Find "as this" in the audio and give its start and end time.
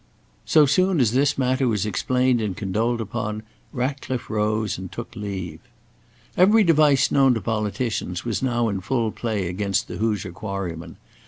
0.99-1.37